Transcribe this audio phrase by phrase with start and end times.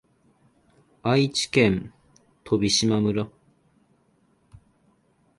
[1.03, 1.93] 愛知県
[2.43, 3.29] 飛島村